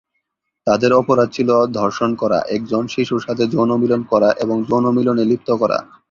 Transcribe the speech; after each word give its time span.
তাদের 0.67 0.91
অপরাধ 0.93 1.29
ছিল 1.31 1.49
ধর্ষণ 1.73 2.11
করা, 2.15 2.39
একজন 2.55 2.83
শিশুর 2.87 3.21
সাথে 3.21 3.43
যৌন 3.47 3.71
মিলন 3.81 4.01
করা 4.03 4.29
এবং 4.43 4.57
যৌন 4.69 4.85
মিলনে 4.97 5.23
লিপ্ত 5.25 5.49
করা। 5.61 5.77